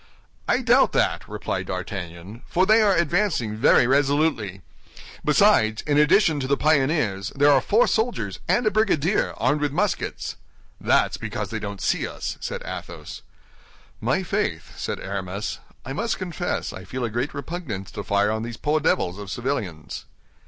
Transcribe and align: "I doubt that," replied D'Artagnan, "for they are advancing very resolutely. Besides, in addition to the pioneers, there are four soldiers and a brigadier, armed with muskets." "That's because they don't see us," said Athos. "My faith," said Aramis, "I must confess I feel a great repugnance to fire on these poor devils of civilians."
"I 0.47 0.61
doubt 0.63 0.93
that," 0.93 1.29
replied 1.29 1.67
D'Artagnan, 1.67 2.41
"for 2.47 2.65
they 2.65 2.81
are 2.81 2.95
advancing 2.95 3.55
very 3.55 3.85
resolutely. 3.85 4.61
Besides, 5.23 5.83
in 5.83 5.99
addition 5.99 6.39
to 6.39 6.47
the 6.47 6.57
pioneers, 6.57 7.31
there 7.35 7.51
are 7.51 7.61
four 7.61 7.85
soldiers 7.85 8.39
and 8.47 8.65
a 8.65 8.71
brigadier, 8.71 9.35
armed 9.37 9.61
with 9.61 9.71
muskets." 9.71 10.37
"That's 10.79 11.17
because 11.17 11.51
they 11.51 11.59
don't 11.59 11.81
see 11.81 12.07
us," 12.07 12.39
said 12.41 12.63
Athos. 12.65 13.21
"My 13.99 14.23
faith," 14.23 14.73
said 14.75 14.99
Aramis, 14.99 15.59
"I 15.85 15.93
must 15.93 16.17
confess 16.17 16.73
I 16.73 16.83
feel 16.83 17.05
a 17.05 17.11
great 17.11 17.35
repugnance 17.35 17.91
to 17.91 18.03
fire 18.03 18.31
on 18.31 18.41
these 18.41 18.57
poor 18.57 18.79
devils 18.79 19.19
of 19.19 19.29
civilians." 19.29 20.05